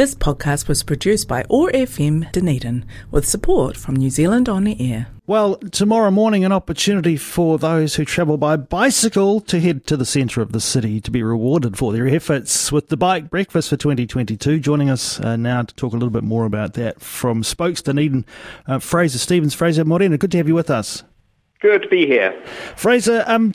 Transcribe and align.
This 0.00 0.14
podcast 0.14 0.66
was 0.66 0.82
produced 0.82 1.28
by 1.28 1.44
OAR 1.50 1.70
FM 1.72 2.32
Dunedin 2.32 2.86
with 3.10 3.28
support 3.28 3.76
from 3.76 3.96
New 3.96 4.08
Zealand 4.08 4.48
On 4.48 4.66
Air. 4.66 5.08
Well, 5.26 5.56
tomorrow 5.56 6.10
morning, 6.10 6.42
an 6.42 6.52
opportunity 6.52 7.18
for 7.18 7.58
those 7.58 7.96
who 7.96 8.06
travel 8.06 8.38
by 8.38 8.56
bicycle 8.56 9.42
to 9.42 9.60
head 9.60 9.86
to 9.88 9.98
the 9.98 10.06
centre 10.06 10.40
of 10.40 10.52
the 10.52 10.58
city 10.58 11.02
to 11.02 11.10
be 11.10 11.22
rewarded 11.22 11.76
for 11.76 11.92
their 11.92 12.08
efforts 12.08 12.72
with 12.72 12.88
the 12.88 12.96
Bike 12.96 13.28
Breakfast 13.28 13.68
for 13.68 13.76
2022. 13.76 14.58
Joining 14.58 14.88
us 14.88 15.20
uh, 15.20 15.36
now 15.36 15.64
to 15.64 15.74
talk 15.74 15.92
a 15.92 15.96
little 15.96 16.08
bit 16.08 16.24
more 16.24 16.46
about 16.46 16.72
that 16.74 17.02
from 17.02 17.44
Spokes 17.44 17.82
Dunedin, 17.82 18.24
uh, 18.66 18.78
Fraser 18.78 19.18
Stevens. 19.18 19.52
Fraser 19.52 19.84
Morena, 19.84 20.16
good 20.16 20.32
to 20.32 20.38
have 20.38 20.48
you 20.48 20.54
with 20.54 20.70
us. 20.70 21.02
Good 21.60 21.82
to 21.82 21.88
be 21.88 22.06
here. 22.06 22.32
Fraser, 22.74 23.22
um, 23.26 23.52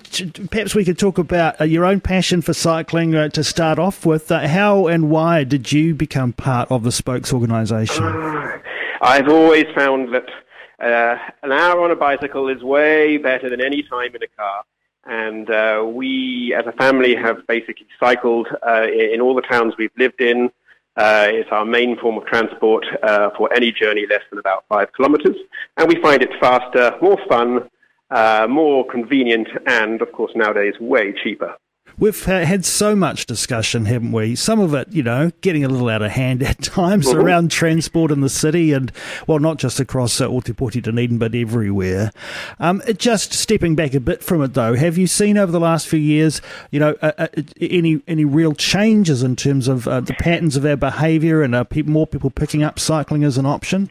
perhaps 0.52 0.76
we 0.76 0.86
could 0.86 1.00
talk 1.00 1.18
about 1.18 1.60
uh, 1.60 1.64
your 1.64 1.86
own 1.86 2.02
passion 2.02 2.44
for 2.44 2.54
cycling 2.54 3.16
uh, 3.16 3.30
to 3.30 3.44
start 3.44 3.80
off 3.80 4.06
with. 4.06 4.32
Uh, 4.32 4.48
how 4.48 4.86
and 4.86 5.10
why 5.10 5.44
did 5.44 5.72
you 5.72 5.96
become 5.96 6.32
part 6.32 6.70
of 6.70 6.84
the 6.84 6.92
Spokes 6.92 7.34
organisation? 7.34 8.04
I've 9.02 9.28
always 9.28 9.66
found 9.74 10.14
that 10.14 10.30
uh, 10.80 11.18
an 11.42 11.52
hour 11.52 11.82
on 11.82 11.90
a 11.90 11.96
bicycle 11.96 12.48
is 12.48 12.62
way 12.62 13.18
better 13.18 13.50
than 13.50 13.60
any 13.60 13.82
time 13.82 14.16
in 14.16 14.22
a 14.22 14.28
car. 14.38 14.64
And 15.06 15.50
uh, 15.50 15.84
we, 15.88 16.54
as 16.56 16.68
a 16.68 16.74
family, 16.74 17.16
have 17.16 17.48
basically 17.48 17.88
cycled 18.00 18.48
uh, 18.68 18.84
in 18.84 19.20
all 19.20 19.34
the 19.34 19.42
towns 19.42 19.74
we've 19.80 19.90
lived 19.98 20.22
in. 20.22 20.52
it's 20.96 21.50
our 21.52 21.66
main 21.66 21.98
form 21.98 22.20
of 22.20 22.26
transport 22.28 22.86
for 23.36 23.52
any 23.52 23.72
journey 23.72 24.06
less 24.08 24.22
than 24.30 24.38
about 24.38 24.64
five 24.70 24.94
kilometres. 24.94 25.38
And 25.78 25.88
we 25.88 26.00
find 26.04 26.22
it 26.22 26.30
faster, 26.40 26.96
more 27.02 27.18
fun, 27.28 27.68
uh, 28.12 28.48
more 28.50 28.86
convenient, 28.86 29.48
and 29.66 30.02
of 30.02 30.12
course 30.12 30.32
nowadays 30.36 30.76
way 30.80 31.14
cheaper. 31.24 31.56
We've 31.98 32.26
had 32.26 32.66
so 32.66 32.94
much 32.94 33.26
discussion, 33.26 33.86
haven't 33.86 34.12
we? 34.12 34.36
Some 34.36 34.60
of 34.60 34.74
it, 34.74 34.92
you 34.92 35.02
know, 35.02 35.32
getting 35.40 35.64
a 35.64 35.70
little 35.70 35.88
out 35.88 36.02
of 36.02 36.12
hand 36.12 36.44
at 36.44 36.62
times 36.62 37.08
mm-hmm. 37.08 37.20
around 37.20 37.52
transport 37.52 38.12
in 38.12 38.20
the 38.20 38.28
city 38.28 38.74
and, 38.74 38.92
well, 39.28 39.40
not 39.40 39.58
just 39.58 39.80
across 39.80 40.20
uh, 40.20 40.28
Ōtepoti 40.28 40.82
Dunedin, 40.84 41.18
but 41.18 41.34
everywhere. 41.34 42.12
Um, 42.60 42.82
just 42.98 43.32
stepping 43.32 43.76
back 43.76 43.94
a 43.94 44.02
bit 44.02 44.22
from 44.22 44.44
it, 44.44 44.56
though, 44.56 44.74
have 44.74 44.98
you 44.98 45.08
seen 45.08 45.38
over 45.38 45.54
the 45.54 45.60
last 45.60 45.88
few 45.88 46.00
years, 46.00 46.42
you 46.70 46.82
know, 46.82 46.96
uh, 47.02 47.14
uh, 47.18 47.28
any 47.62 48.02
any 48.08 48.26
real 48.26 48.54
changes 48.54 49.24
in 49.24 49.38
terms 49.38 49.70
of 49.70 49.88
uh, 49.88 50.02
the 50.02 50.16
patterns 50.16 50.58
of 50.58 50.66
our 50.66 50.76
behaviour 50.76 51.44
and 51.44 51.56
are 51.56 51.64
people, 51.64 51.94
more 51.94 52.08
people 52.08 52.30
picking 52.30 52.62
up 52.62 52.78
cycling 52.78 53.24
as 53.24 53.38
an 53.38 53.46
option? 53.46 53.90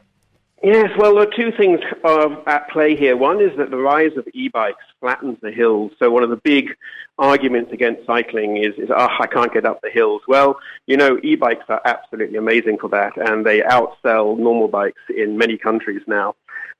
Yes, 0.64 0.88
well, 0.96 1.14
there 1.14 1.24
are 1.24 1.30
two 1.30 1.52
things 1.58 1.78
uh, 2.04 2.36
at 2.46 2.70
play 2.70 2.96
here. 2.96 3.18
One 3.18 3.38
is 3.38 3.54
that 3.58 3.70
the 3.70 3.76
rise 3.76 4.16
of 4.16 4.26
e-bikes 4.32 4.82
flattens 4.98 5.36
the 5.42 5.52
hills. 5.52 5.92
So 5.98 6.10
one 6.10 6.22
of 6.22 6.30
the 6.30 6.38
big 6.38 6.70
arguments 7.18 7.70
against 7.70 8.06
cycling 8.06 8.56
is, 8.56 8.72
is 8.78 8.88
oh, 8.88 9.08
I 9.20 9.26
can't 9.26 9.52
get 9.52 9.66
up 9.66 9.82
the 9.82 9.90
hills. 9.90 10.22
Well, 10.26 10.58
you 10.86 10.96
know, 10.96 11.18
e-bikes 11.22 11.66
are 11.68 11.82
absolutely 11.84 12.38
amazing 12.38 12.78
for 12.80 12.88
that, 12.88 13.12
and 13.18 13.44
they 13.44 13.60
outsell 13.60 14.38
normal 14.38 14.68
bikes 14.68 15.02
in 15.14 15.36
many 15.36 15.58
countries 15.58 16.00
now. 16.06 16.34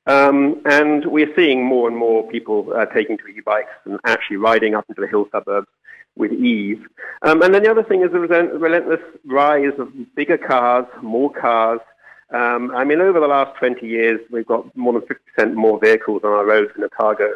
Um, 0.06 0.62
and 0.64 1.04
we're 1.04 1.34
seeing 1.36 1.62
more 1.62 1.86
and 1.86 1.96
more 1.96 2.26
people 2.30 2.72
uh, 2.74 2.86
taking 2.86 3.18
to 3.18 3.26
e-bikes 3.26 3.68
and 3.84 4.00
actually 4.06 4.38
riding 4.38 4.74
up 4.74 4.86
into 4.88 5.02
the 5.02 5.08
hill 5.08 5.26
suburbs 5.30 5.68
with 6.16 6.32
ease. 6.32 6.78
Um, 7.20 7.42
and 7.42 7.52
then 7.52 7.62
the 7.62 7.70
other 7.70 7.82
thing 7.82 8.00
is 8.02 8.12
the 8.12 8.20
relentless 8.20 9.00
rise 9.26 9.78
of 9.78 9.92
bigger 10.14 10.38
cars, 10.38 10.86
more 11.02 11.30
cars, 11.30 11.80
um, 12.34 12.72
I 12.74 12.82
mean, 12.82 13.00
over 13.00 13.20
the 13.20 13.28
last 13.28 13.56
20 13.58 13.86
years, 13.86 14.20
we've 14.28 14.46
got 14.46 14.76
more 14.76 14.92
than 14.92 15.02
50% 15.38 15.54
more 15.54 15.78
vehicles 15.78 16.22
on 16.24 16.30
our 16.30 16.44
roads 16.44 16.72
than 16.74 16.82
a 16.82 16.88
cargo. 16.88 17.34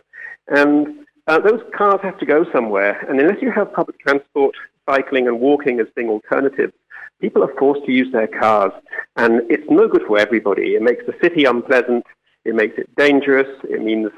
And 0.48 1.06
uh, 1.28 1.38
those 1.38 1.60
cars 1.76 2.00
have 2.02 2.18
to 2.18 2.26
go 2.26 2.44
somewhere. 2.52 2.98
And 3.08 3.20
unless 3.20 3.40
you 3.40 3.52
have 3.52 3.72
public 3.72 4.00
transport, 4.00 4.56
cycling, 4.90 5.28
and 5.28 5.38
walking 5.38 5.78
as 5.78 5.86
being 5.94 6.08
alternatives, 6.08 6.72
people 7.20 7.44
are 7.44 7.54
forced 7.58 7.84
to 7.86 7.92
use 7.92 8.10
their 8.12 8.26
cars. 8.26 8.72
And 9.14 9.42
it's 9.48 9.70
no 9.70 9.86
good 9.86 10.02
for 10.02 10.18
everybody. 10.18 10.74
It 10.74 10.82
makes 10.82 11.06
the 11.06 11.14
city 11.22 11.44
unpleasant. 11.44 12.04
It 12.44 12.56
makes 12.56 12.76
it 12.76 12.88
dangerous. 12.96 13.48
It 13.64 13.82
means 13.82 14.10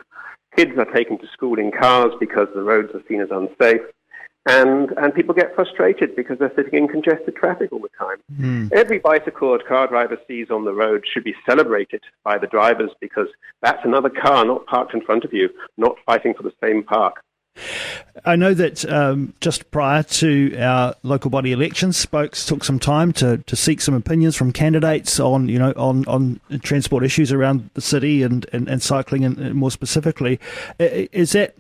kids 0.56 0.72
are 0.78 0.91
taken 0.94 1.19
to 1.19 1.27
school 1.28 1.59
in 1.59 1.72
cars 1.72 2.12
because 2.19 2.49
the 2.54 2.62
roads 2.62 2.94
are 2.94 3.03
seen 3.06 3.21
as 3.21 3.28
unsafe 3.31 3.83
and 4.47 4.91
and 4.97 5.15
people 5.15 5.34
get 5.34 5.55
frustrated 5.55 6.17
because 6.17 6.39
they're 6.39 6.53
sitting 6.56 6.75
in 6.75 6.89
congested 6.89 7.37
traffic 7.37 7.73
all 7.73 7.78
the 7.78 7.91
time. 7.99 8.17
Mm. 8.41 8.73
Every 8.73 8.99
bicycle 8.99 9.55
a 9.55 9.62
car 9.62 9.87
driver 9.87 10.19
sees 10.27 10.51
on 10.51 10.65
the 10.65 10.73
road 10.73 11.05
should 11.11 11.25
be 11.25 11.34
celebrated 11.47 12.03
by 12.25 12.39
the 12.39 12.47
drivers 12.47 12.91
because 13.01 13.28
that's 13.61 13.84
another 13.84 14.09
car 14.09 14.45
not 14.45 14.67
parked 14.67 14.95
in 14.95 15.03
front 15.03 15.25
of 15.25 15.33
you, 15.33 15.51
not 15.77 15.97
fighting 16.06 16.34
for 16.34 16.43
the 16.43 16.55
same 16.62 16.83
park. 16.83 17.23
I 18.25 18.37
know 18.37 18.53
that 18.54 18.91
um, 18.91 19.34
just 19.41 19.71
prior 19.71 20.03
to 20.03 20.56
our 20.59 20.94
local 21.03 21.31
body 21.31 21.53
elections, 21.53 21.97
Spokes 21.97 22.44
took 22.44 22.65
some 22.65 22.78
time 22.78 23.12
to, 23.15 23.38
to 23.38 23.56
seek 23.56 23.81
some 23.81 23.94
opinions 23.94 24.37
from 24.37 24.53
candidates 24.53 25.19
on 25.19 25.48
you 25.48 25.59
know 25.59 25.72
on, 25.76 26.06
on 26.06 26.41
transport 26.62 27.04
issues 27.04 27.32
around 27.32 27.71
the 27.75 27.81
city 27.81 28.22
and, 28.22 28.47
and, 28.53 28.69
and 28.69 28.82
cycling 28.82 29.25
and 29.25 29.54
more 29.54 29.71
specifically. 29.71 30.38
Is 30.78 31.32
that 31.32 31.54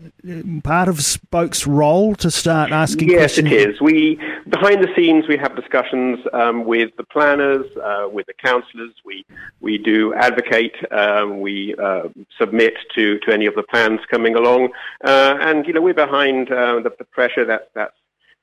part 0.62 0.88
of 0.88 1.02
Spokes' 1.02 1.66
role 1.66 2.14
to 2.16 2.30
start 2.30 2.72
asking? 2.72 3.08
Yes, 3.08 3.34
questions? 3.34 3.52
it 3.52 3.70
is. 3.70 3.80
We 3.80 4.20
behind 4.50 4.82
the 4.82 4.88
scenes 4.96 5.26
we 5.28 5.36
have 5.36 5.54
discussions 5.56 6.18
um, 6.32 6.64
with 6.64 6.90
the 6.96 7.04
planners, 7.04 7.66
uh, 7.76 8.08
with 8.10 8.26
the 8.26 8.34
councillors. 8.34 8.92
We 9.04 9.24
we 9.60 9.78
do 9.78 10.12
advocate. 10.14 10.74
Um, 10.90 11.40
we 11.40 11.74
uh, 11.76 12.08
submit 12.38 12.74
to, 12.94 13.18
to 13.20 13.32
any 13.32 13.46
of 13.46 13.54
the 13.54 13.62
plans 13.62 14.00
coming 14.10 14.34
along, 14.34 14.70
uh, 15.04 15.36
and 15.40 15.66
you 15.66 15.72
know 15.72 15.80
we're 15.80 15.94
behind 15.94 16.50
uh, 16.50 16.80
the, 16.80 16.92
the, 16.98 17.04
pressure 17.04 17.44
that 17.44 17.70
that's 17.74 17.96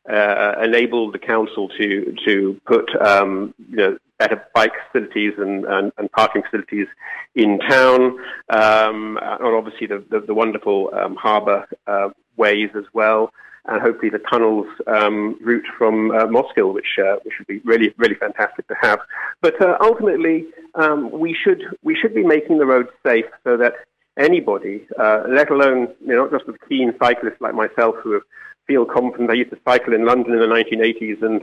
uh, 0.10 0.56
enabled 0.64 1.14
the 1.14 1.20
council 1.20 1.70
to 1.78 2.16
to 2.26 2.60
put 2.66 2.90
um, 3.02 3.54
you 3.70 3.76
know, 3.76 3.98
better 4.18 4.44
bike 4.56 4.74
facilities 4.92 5.34
and, 5.38 5.66
and, 5.66 5.92
and 5.98 6.12
parking 6.12 6.42
facilities 6.44 6.88
in 7.36 7.60
town, 7.60 8.18
um, 8.50 9.20
and 9.22 9.56
obviously 9.56 9.86
the, 9.88 10.04
the, 10.10 10.22
the 10.22 10.34
wonderful 10.34 10.90
um, 10.94 11.16
harbour 11.16 11.68
uh, 11.86 12.10
ways 12.36 12.70
as 12.76 12.86
well, 12.94 13.32
and 13.68 13.82
hopefully 13.82 14.10
the 14.10 14.20
tunnels 14.20 14.68
um, 14.88 15.38
route 15.42 15.66
from 15.78 16.12
uh, 16.12 16.26
Mosgiel, 16.26 16.74
which 16.74 16.98
uh, 17.00 17.18
which 17.24 17.34
would 17.38 17.48
be 17.48 17.60
really 17.66 17.94
really 17.98 18.16
fantastic 18.16 18.68
to 18.68 18.76
have. 18.82 19.00
But 19.42 19.62
uh, 19.62 19.78
ultimately, 19.82 20.46
um, 20.76 21.12
we 21.12 21.36
should 21.36 21.64
we 21.84 21.96
should 21.96 22.16
be 22.16 22.24
making 22.24 22.58
the 22.58 22.66
roads 22.66 22.90
safe 23.06 23.26
so 23.44 23.58
that 23.58 23.74
anybody, 24.18 24.88
uh, 25.00 25.24
let 25.30 25.52
alone 25.52 25.90
you 26.02 26.16
know, 26.16 26.24
not 26.24 26.32
just 26.32 26.46
the 26.46 26.58
keen 26.68 26.94
cyclists 27.00 27.42
like 27.42 27.54
myself 27.54 27.96
who 28.04 28.22
feel 28.66 28.86
confident. 28.86 29.30
I 29.30 29.36
used 29.36 29.52
to 29.52 29.60
cycle 29.66 29.94
in 29.94 30.06
London 30.06 30.34
in 30.34 30.40
the 30.40 30.46
1980s, 30.46 31.22
and 31.22 31.42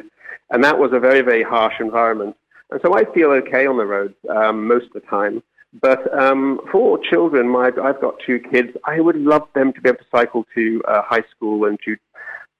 and 0.50 0.64
that 0.64 0.78
was 0.78 0.92
a 0.92 1.00
very 1.00 1.20
very 1.20 1.42
harsh 1.42 1.74
environment. 1.80 2.36
And 2.70 2.80
so 2.84 2.94
I 2.96 3.04
feel 3.12 3.30
okay 3.30 3.66
on 3.66 3.76
the 3.76 3.86
roads 3.86 4.14
um, 4.34 4.66
most 4.66 4.86
of 4.86 4.92
the 4.94 5.00
time. 5.00 5.42
But 5.80 6.12
um, 6.16 6.60
for 6.70 6.98
children, 7.10 7.48
my, 7.48 7.70
I've 7.82 8.00
got 8.00 8.14
two 8.24 8.38
kids. 8.38 8.68
I 8.84 9.00
would 9.00 9.16
love 9.16 9.48
them 9.54 9.72
to 9.72 9.80
be 9.80 9.88
able 9.88 9.98
to 9.98 10.04
cycle 10.14 10.46
to 10.54 10.82
uh, 10.86 11.02
high 11.02 11.24
school 11.34 11.64
and 11.64 11.78
to 11.84 11.96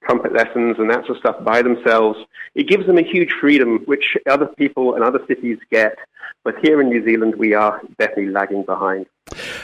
trumpet 0.05 0.33
lessons 0.33 0.77
and 0.79 0.89
that 0.89 1.05
sort 1.05 1.17
of 1.17 1.17
stuff 1.17 1.43
by 1.43 1.61
themselves. 1.61 2.19
It 2.53 2.67
gives 2.67 2.85
them 2.85 2.97
a 2.97 3.03
huge 3.03 3.31
freedom, 3.39 3.79
which 3.85 4.15
other 4.29 4.47
people 4.47 4.95
and 4.95 5.03
other 5.03 5.19
cities 5.27 5.57
get. 5.71 5.97
But 6.43 6.55
here 6.61 6.79
in 6.81 6.89
New 6.89 7.03
Zealand, 7.03 7.35
we 7.35 7.53
are 7.53 7.81
definitely 7.99 8.29
lagging 8.29 8.63
behind. 8.63 9.07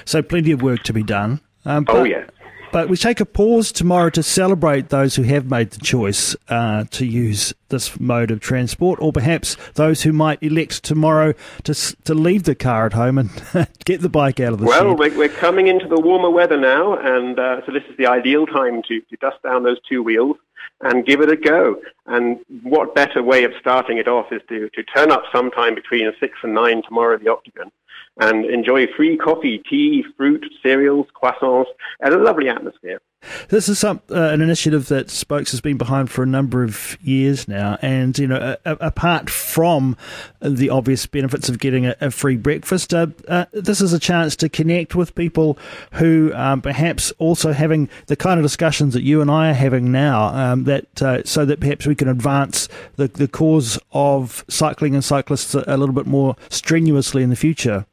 So, 0.06 0.22
plenty 0.22 0.52
of 0.52 0.62
work 0.62 0.84
to 0.84 0.94
be 0.94 1.04
done. 1.04 1.42
Um, 1.66 1.86
oh, 1.88 2.04
yeah. 2.04 2.26
But 2.72 2.88
we 2.88 2.96
take 2.96 3.20
a 3.20 3.26
pause 3.26 3.72
tomorrow 3.72 4.10
to 4.12 4.24
celebrate 4.24 4.90
those 4.90 5.16
who 5.16 5.24
have 5.24 5.50
made 5.50 5.72
the 5.72 5.80
choice 5.80 6.36
uh, 6.48 6.86
to 6.92 7.06
use 7.06 7.54
this 7.68 8.00
mode 8.00 8.32
of 8.32 8.40
transport, 8.40 9.00
or 9.02 9.12
perhaps 9.12 9.58
those 9.74 10.04
who 10.04 10.14
might 10.14 10.42
elect 10.42 10.84
tomorrow 10.84 11.34
to 11.64 11.74
to 11.74 12.14
leave 12.14 12.44
the 12.44 12.56
car 12.56 12.86
at 12.86 12.94
home 12.94 13.18
and 13.18 13.30
get 13.86 14.02
the 14.02 14.10
bike 14.10 14.40
out 14.40 14.54
of 14.54 14.60
the 14.60 14.66
well, 14.66 14.98
shed. 14.98 15.18
we're 15.18 15.30
coming 15.30 15.68
into 15.68 15.88
the 15.88 16.00
warmer 16.00 16.30
weather 16.30 16.58
now, 16.58 16.98
and 16.98 17.40
uh, 17.40 17.66
so 17.66 17.72
this 17.72 17.84
is 17.90 17.98
the 17.98 18.06
ideal 18.06 18.46
time 18.46 18.82
to, 18.84 19.02
to 19.02 19.16
dust 19.18 19.42
down 19.44 19.64
those 19.64 19.78
two 19.90 20.02
wheels 20.02 20.38
and 20.82 21.06
give 21.06 21.22
it 21.22 21.30
a 21.30 21.36
go. 21.36 21.78
And 22.06 22.40
what 22.64 22.96
better 22.96 23.22
way 23.22 23.44
of 23.44 23.54
starting 23.60 23.98
it 23.98 24.08
off 24.08 24.32
is 24.32 24.42
to, 24.50 24.70
to 24.70 24.84
turn 24.84 25.12
up 25.12 25.24
sometime 25.32 25.76
between 25.76 26.12
6 26.20 26.38
and 26.44 26.54
9 26.54 26.84
tomorrow 26.84 27.16
at 27.16 27.24
the 27.24 27.32
Octagon 27.32 27.72
and 28.18 28.46
enjoy 28.46 28.88
free 28.88 29.18
coffee, 29.18 29.62
tea, 29.70 30.04
fruit, 30.18 30.46
cereals, 30.62 31.08
croissants, 31.16 31.68
and 32.02 32.14
a 32.14 32.18
lovely 32.18 32.50
atmosphere. 32.50 33.02
This 33.50 33.70
is 33.70 33.80
some, 33.80 34.02
uh, 34.10 34.16
an 34.16 34.42
initiative 34.42 34.88
that 34.88 35.10
Spokes 35.10 35.52
has 35.52 35.62
been 35.62 35.78
behind 35.78 36.10
for 36.10 36.24
a 36.24 36.28
number 36.28 36.64
of 36.64 36.98
years 37.02 37.48
now, 37.48 37.78
and 37.82 38.18
you 38.18 38.28
know, 38.28 38.56
apart 38.66 39.30
from 39.30 39.96
the 40.42 40.70
obvious 40.70 41.06
benefits 41.06 41.50
of 41.50 41.60
getting 41.60 41.86
a, 41.86 41.96
a 42.02 42.12
free 42.12 42.38
breakfast, 42.38 42.94
uh, 42.94 43.08
uh, 43.28 43.46
this 43.52 43.82
is 43.82 43.94
a 43.94 44.00
chance 44.00 44.36
to 44.38 44.50
connect 44.50 44.96
with 44.96 45.16
people 45.16 45.58
who 45.94 46.32
um, 46.34 46.62
perhaps 46.62 47.12
also 47.20 47.52
having 47.52 47.90
the 48.08 48.16
kind 48.16 48.40
of 48.40 48.44
discussions 48.44 48.94
that 48.94 49.04
you 49.04 49.22
and 49.22 49.30
I 49.30 49.52
are 49.52 49.54
having 49.54 49.92
now, 49.92 50.26
um, 50.28 50.64
that 50.64 51.02
uh, 51.02 51.24
so 51.24 51.46
that 51.46 51.60
perhaps 51.60 51.86
we 51.86 51.96
can 51.96 52.08
advance 52.08 52.68
the 52.96 53.08
the 53.08 53.28
cause 53.28 53.80
of 53.92 54.44
cycling 54.48 54.96
and 54.96 55.04
cyclists 55.04 55.54
a, 55.54 55.64
a 55.68 55.78
little 55.78 55.96
bit 55.96 56.08
more 56.08 56.36
strenuously 56.50 57.24
in 57.24 57.30
the 57.30 57.36
future. 57.36 57.86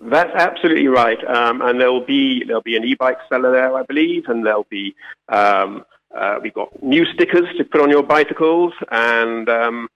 That's 0.00 0.32
absolutely 0.34 0.88
right. 0.88 1.22
Um, 1.28 1.60
and 1.60 1.80
there'll 1.80 2.04
be 2.04 2.44
there'll 2.44 2.62
be 2.62 2.76
an 2.76 2.84
e-bike 2.84 3.18
seller 3.28 3.52
there, 3.52 3.74
I 3.76 3.82
believe, 3.82 4.24
and 4.28 4.44
there'll 4.46 4.66
be 4.70 4.94
um, 5.28 5.84
uh, 6.16 6.38
we've 6.42 6.54
got 6.54 6.82
new 6.82 7.04
stickers 7.14 7.46
to 7.58 7.64
put 7.64 7.80
on 7.80 7.90
your 7.90 8.02
bicycles, 8.02 8.72
and 8.90 9.48
um, 9.48 9.88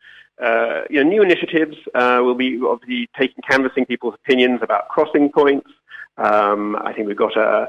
uh, 0.42 0.82
you 0.90 1.02
know, 1.02 1.08
new 1.08 1.22
initiatives. 1.22 1.76
Uh, 1.94 2.20
we'll 2.22 2.34
be 2.34 2.60
obviously 2.66 3.08
taking 3.18 3.42
canvassing 3.48 3.86
people's 3.86 4.14
opinions 4.14 4.60
about 4.62 4.88
crossing 4.88 5.30
points. 5.32 5.70
Um, 6.18 6.76
I 6.76 6.92
think 6.92 7.08
we've 7.08 7.16
got 7.16 7.36
a, 7.36 7.68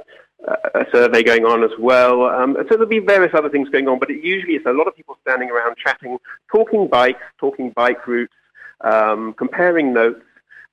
a 0.76 0.86
survey 0.92 1.24
going 1.24 1.46
on 1.46 1.64
as 1.64 1.72
well. 1.80 2.24
Um, 2.24 2.56
so 2.58 2.64
there'll 2.72 2.86
be 2.86 3.00
various 3.00 3.34
other 3.34 3.50
things 3.50 3.70
going 3.70 3.88
on, 3.88 3.98
but 3.98 4.10
it 4.10 4.24
usually 4.24 4.54
it's 4.54 4.66
a 4.66 4.74
lot 4.74 4.88
of 4.88 4.96
people 4.96 5.18
standing 5.22 5.50
around 5.50 5.78
chatting, 5.78 6.18
talking 6.52 6.88
bikes, 6.88 7.24
talking 7.40 7.72
bike 7.72 8.06
routes, 8.06 8.34
um, 8.82 9.34
comparing 9.34 9.94
notes, 9.94 10.22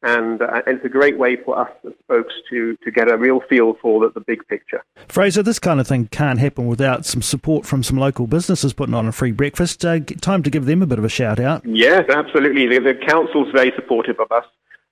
and, 0.02 0.42
uh, 0.42 0.62
and, 0.66 0.76
it's 0.76 0.84
a 0.84 0.88
great 0.88 1.18
way 1.18 1.36
for 1.36 1.58
us 1.58 1.70
as 1.86 1.92
Spokes 2.00 2.34
to, 2.50 2.76
to 2.78 2.90
get 2.90 3.10
a 3.10 3.16
real 3.16 3.40
feel 3.40 3.74
for 3.80 4.00
the, 4.00 4.10
the, 4.10 4.20
big 4.20 4.46
picture. 4.48 4.82
Fraser, 5.08 5.42
this 5.42 5.58
kind 5.58 5.80
of 5.80 5.86
thing 5.86 6.08
can't 6.08 6.38
happen 6.38 6.66
without 6.66 7.06
some 7.06 7.22
support 7.22 7.66
from 7.66 7.82
some 7.82 7.96
local 7.96 8.26
businesses 8.26 8.72
putting 8.72 8.94
on 8.94 9.06
a 9.06 9.12
free 9.12 9.32
breakfast. 9.32 9.84
Uh, 9.84 10.00
time 10.20 10.42
to 10.42 10.50
give 10.50 10.66
them 10.66 10.82
a 10.82 10.86
bit 10.86 10.98
of 10.98 11.04
a 11.04 11.08
shout 11.08 11.38
out. 11.38 11.64
Yes, 11.64 12.04
absolutely. 12.10 12.66
The, 12.66 12.80
the 12.80 12.94
council's 12.94 13.50
very 13.52 13.72
supportive 13.76 14.18
of 14.18 14.30
us. 14.32 14.44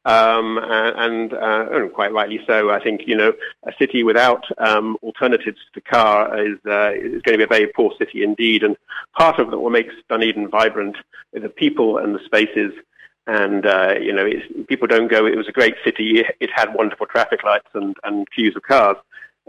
Um, 0.06 0.58
and, 0.62 1.34
uh, 1.34 1.66
and, 1.72 1.92
quite 1.92 2.12
rightly 2.12 2.40
so. 2.46 2.70
I 2.70 2.82
think 2.82 3.02
you 3.06 3.14
know 3.14 3.34
a 3.66 3.72
city 3.78 4.02
without 4.02 4.44
um, 4.56 4.96
alternatives 5.02 5.58
to 5.74 5.80
car 5.82 6.42
is 6.42 6.56
uh, 6.66 6.92
is 6.92 7.20
going 7.20 7.34
to 7.34 7.38
be 7.38 7.44
a 7.44 7.46
very 7.46 7.66
poor 7.66 7.92
city 7.98 8.22
indeed. 8.22 8.62
And 8.62 8.78
part 9.14 9.38
of 9.38 9.50
what 9.50 9.72
makes 9.72 9.92
Dunedin 10.08 10.48
vibrant 10.48 10.96
is 11.34 11.42
the 11.42 11.50
people 11.50 11.98
and 11.98 12.14
the 12.14 12.24
spaces 12.24 12.72
and 13.26 13.66
uh, 13.66 13.94
you 14.00 14.12
know, 14.12 14.28
people 14.68 14.86
don't 14.86 15.08
go. 15.08 15.26
It 15.26 15.36
was 15.36 15.48
a 15.48 15.52
great 15.52 15.76
city. 15.84 16.24
It 16.40 16.50
had 16.54 16.74
wonderful 16.74 17.06
traffic 17.06 17.42
lights 17.44 17.68
and, 17.74 17.96
and 18.04 18.30
queues 18.30 18.56
of 18.56 18.62
cars. 18.62 18.96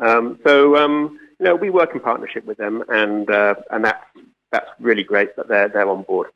Um, 0.02 0.40
so 0.46 0.78
um, 0.78 1.20
you 1.40 1.46
know, 1.46 1.56
we 1.56 1.70
work 1.70 1.94
in 1.94 2.00
partnership 2.00 2.46
with 2.46 2.58
them, 2.58 2.84
and 2.90 3.30
uh, 3.30 3.56
and 3.72 3.86
that's 3.86 4.04
that's 4.52 4.70
really 4.80 5.04
great 5.04 5.36
that 5.36 5.48
they're 5.48 5.70
they're 5.70 5.90
on 5.90 6.04
board. 6.04 6.28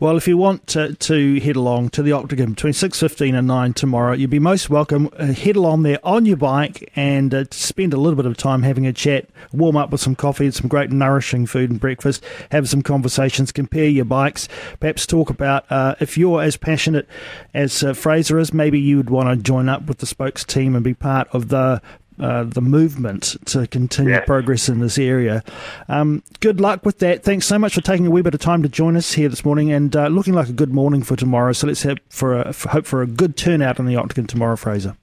Well, 0.00 0.16
if 0.16 0.28
you 0.28 0.36
want 0.36 0.66
to, 0.68 0.94
to 0.94 1.40
head 1.40 1.56
along 1.56 1.90
to 1.90 2.02
the 2.02 2.12
Octagon 2.12 2.50
between 2.50 2.72
six 2.72 3.00
fifteen 3.00 3.34
and 3.34 3.46
nine 3.46 3.72
tomorrow, 3.72 4.12
you'd 4.12 4.30
be 4.30 4.38
most 4.38 4.70
welcome. 4.70 5.08
Uh, 5.18 5.26
head 5.26 5.56
along 5.56 5.82
there 5.82 5.98
on 6.04 6.26
your 6.26 6.36
bike 6.36 6.90
and 6.94 7.34
uh, 7.34 7.44
spend 7.50 7.92
a 7.92 7.96
little 7.96 8.16
bit 8.16 8.26
of 8.26 8.36
time 8.36 8.62
having 8.62 8.86
a 8.86 8.92
chat, 8.92 9.28
warm 9.52 9.76
up 9.76 9.90
with 9.90 10.00
some 10.00 10.14
coffee 10.14 10.44
and 10.44 10.54
some 10.54 10.68
great 10.68 10.90
nourishing 10.90 11.46
food 11.46 11.70
and 11.70 11.80
breakfast. 11.80 12.24
Have 12.52 12.68
some 12.68 12.82
conversations, 12.82 13.52
compare 13.52 13.88
your 13.88 14.04
bikes, 14.04 14.48
perhaps 14.80 15.06
talk 15.06 15.30
about 15.30 15.70
uh, 15.70 15.94
if 16.00 16.16
you're 16.16 16.42
as 16.42 16.56
passionate 16.56 17.08
as 17.54 17.82
uh, 17.82 17.92
Fraser 17.94 18.38
is, 18.38 18.54
maybe 18.54 18.78
you 18.78 18.96
would 18.96 19.10
want 19.10 19.28
to 19.28 19.42
join 19.42 19.68
up 19.68 19.86
with 19.86 19.98
the 19.98 20.06
spokes 20.06 20.44
team 20.44 20.74
and 20.74 20.84
be 20.84 20.94
part 20.94 21.28
of 21.32 21.48
the 21.48 21.82
uh, 22.20 22.44
the 22.44 22.60
movement 22.60 23.36
to 23.46 23.66
continue 23.66 24.12
yeah. 24.12 24.24
progress 24.24 24.68
in 24.68 24.80
this 24.80 24.98
area. 24.98 25.42
Um, 25.88 26.22
good 26.40 26.60
luck 26.60 26.84
with 26.84 26.98
that. 26.98 27.22
Thanks 27.22 27.46
so 27.46 27.58
much 27.58 27.74
for 27.74 27.80
taking 27.80 28.06
a 28.06 28.10
wee 28.10 28.22
bit 28.22 28.34
of 28.34 28.40
time 28.40 28.62
to 28.62 28.68
join 28.68 28.96
us 28.96 29.12
here 29.12 29.28
this 29.28 29.44
morning, 29.44 29.72
and 29.72 29.94
uh, 29.94 30.08
looking 30.08 30.34
like 30.34 30.48
a 30.48 30.52
good 30.52 30.72
morning 30.72 31.02
for 31.02 31.16
tomorrow. 31.16 31.52
So 31.52 31.66
let's 31.66 31.82
have 31.82 31.98
for, 32.08 32.40
a, 32.40 32.52
for 32.52 32.68
hope 32.70 32.86
for 32.86 33.02
a 33.02 33.06
good 33.06 33.36
turnout 33.36 33.78
in 33.78 33.86
the 33.86 33.96
Octagon 33.96 34.26
tomorrow, 34.26 34.56
Fraser. 34.56 34.96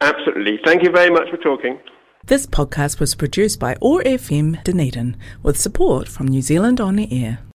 Absolutely. 0.00 0.60
Thank 0.64 0.82
you 0.82 0.90
very 0.90 1.10
much 1.10 1.28
for 1.30 1.36
talking. 1.38 1.80
This 2.24 2.46
podcast 2.46 3.00
was 3.00 3.14
produced 3.14 3.58
by 3.58 3.74
ORFM 3.76 4.62
Dunedin 4.62 5.16
with 5.42 5.58
support 5.58 6.08
from 6.08 6.28
New 6.28 6.42
Zealand 6.42 6.80
On 6.80 6.96
the 6.96 7.08
Air. 7.10 7.38